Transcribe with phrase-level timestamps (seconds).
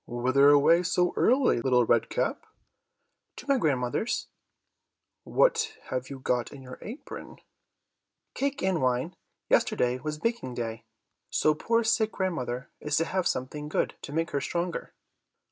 [0.07, 2.47] "Whither away so early, Little Red Cap?"
[3.35, 4.29] "To my grandmother's."
[5.25, 7.37] "What have you got in your apron?"
[8.33, 9.15] "Cake and wine;
[9.47, 10.85] yesterday was baking day,
[11.29, 14.95] so poor sick grandmother is to have something good, to make her stronger."